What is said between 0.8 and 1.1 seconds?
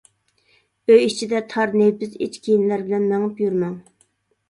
ئۆي